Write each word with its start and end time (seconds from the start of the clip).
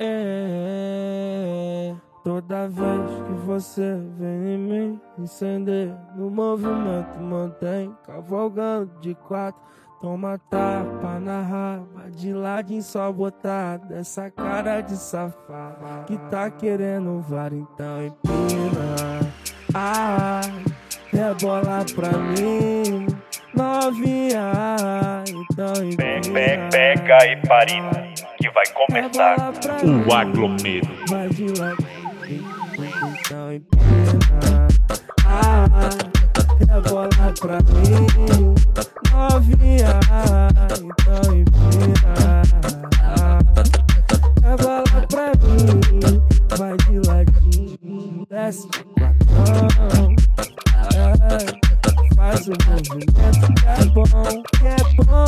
É, 0.00 1.92
toda 2.22 2.68
vez 2.68 3.02
que 3.26 3.32
você 3.44 4.00
vem 4.16 4.54
em 4.54 4.58
mim, 4.58 5.00
incender 5.18 5.92
no 6.14 6.30
movimento, 6.30 7.18
mantém 7.20 7.92
cavalgando 8.06 8.90
de 9.00 9.14
quatro. 9.14 9.60
Toma 10.00 10.38
tapa 10.48 11.18
na 11.18 11.42
raba, 11.42 12.08
de 12.12 12.32
ladinho 12.32 12.80
só 12.80 13.10
botar 13.10 13.78
dessa 13.78 14.30
cara 14.30 14.80
de 14.80 14.96
safado 14.96 16.04
que 16.06 16.16
tá 16.30 16.48
querendo 16.48 17.20
var, 17.22 17.52
então 17.52 18.04
empina. 18.06 19.32
Ah, 19.74 20.40
rebola 21.10 21.84
pra 21.96 22.12
mim, 22.16 23.08
novinha, 23.52 25.24
então 25.26 25.84
empina. 25.84 26.68
Pega 26.70 27.26
e 27.26 27.36
parina, 27.48 28.07
que 28.48 28.54
vai 28.54 28.64
começar 28.72 29.48
o 29.48 29.52
então. 33.52 34.68
Ah, 35.26 35.66
rebola 36.66 37.08
pra 37.40 37.58
mim, 37.58 38.06
novinha, 39.12 40.00
então 40.84 41.34
empina. 41.34 42.42
Rebola 44.42 44.84
pra 45.08 45.28
mim, 45.42 46.22
vai 46.56 46.76
de 46.76 46.96
ladinho, 47.06 48.26
desce 48.30 48.68
faz 52.18 52.46
o 52.48 52.52
movimento 52.66 53.46
que 53.54 53.66
é 53.66 53.84
bom, 53.86 54.04
que 54.58 54.66
é 54.66 54.76
bom, 55.04 55.27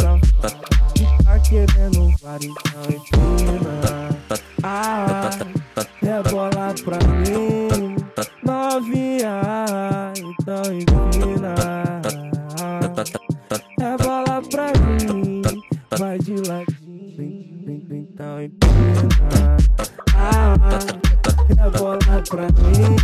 safado 0.00 0.60
que 0.94 1.24
tá 1.24 1.38
querendo 1.40 2.10
var, 2.22 2.40
então 2.42 2.84
empina. 2.88 3.74
Ah, 4.62 5.30
rebola 6.02 6.74
pra 6.84 6.98
mim, 7.08 7.96
novinha, 8.44 10.12
então 10.16 10.62
empina. 10.72 11.54
Rebola 13.78 14.42
pra 14.50 14.66
mim, 14.80 15.42
vai 15.98 16.18
de 16.18 16.34
ladinho, 16.48 17.82
então 17.90 18.42
empina. 18.42 19.56
Ah, 20.14 20.54
rebola 21.48 22.22
pra 22.28 22.42
mim, 22.42 22.96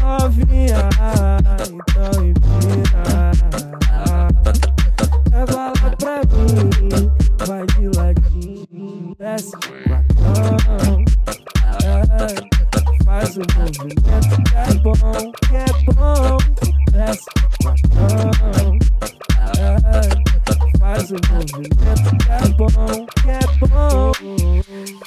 novinha, 0.00 0.88
quatro. 9.42 11.04
É, 11.82 13.04
faz 13.04 13.36
o 13.36 13.40
movimento 13.56 14.34
que 14.44 14.56
é 14.56 14.74
bom, 14.82 15.32
que 15.48 15.56
é 15.56 15.66
bom. 15.92 16.38
É, 16.94 17.12
faz 20.78 21.10
o 21.10 21.14
movimento 21.30 22.08
que 22.18 22.30
é 22.30 22.34
bom, 22.56 23.06
que 23.22 23.30
é 23.30 23.40
bom. 23.66 24.12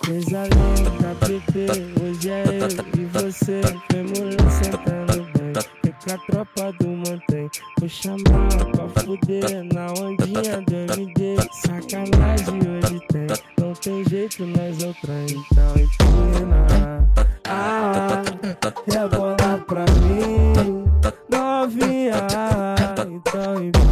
Coisa 0.06 0.42
linda, 0.44 1.10
bebê, 1.22 1.68
hoje 2.02 2.30
é 2.30 2.44
eu 2.48 2.68
e 3.00 3.06
você, 3.06 3.62
vem 3.92 4.04
mulher 4.04 4.52
sentando 4.52 5.24
bem. 5.34 5.54
Fica 5.84 6.16
a 6.16 6.18
tropa 6.18 6.64
do 6.80 6.90
mantém, 6.90 7.50
vou 7.80 7.90
chamar 7.90 8.50
pra 8.72 9.04
fuder 9.04 9.64
na 9.74 9.86
ondinha 10.02 10.62
do 10.62 10.76
MD. 10.76 11.38
Sacanagem 11.52 12.60
hoje 12.68 13.00
tem, 13.08 13.28
não 13.74 13.80
tem 13.82 14.04
jeito, 14.08 14.46
mas 14.46 14.84
eu 14.84 14.94
tenho, 15.04 15.44
então 15.52 15.74
empina. 15.76 17.10
Ah, 17.46 18.22
rebola 18.88 19.36
pra 19.68 19.86
mim, 20.00 20.86
novinha, 21.30 22.28
então 23.10 23.56
empina. 23.64 23.83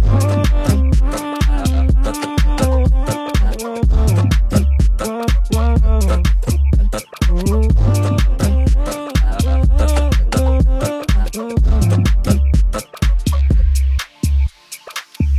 Oh. 0.00 0.41